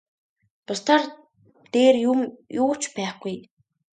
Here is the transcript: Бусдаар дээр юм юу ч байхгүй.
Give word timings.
Бусдаар 0.65 1.03
дээр 1.73 1.95
юм 2.11 2.19
юу 2.63 2.71
ч 2.81 2.81
байхгүй. 2.95 3.37